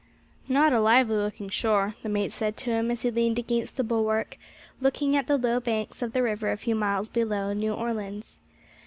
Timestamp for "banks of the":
5.59-6.23